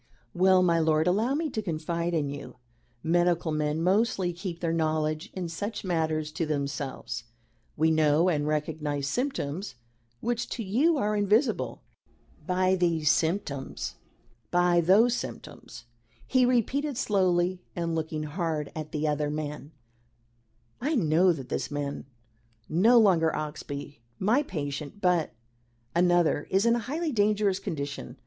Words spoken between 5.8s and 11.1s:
matters to themselves. We know and recognise symptoms which to you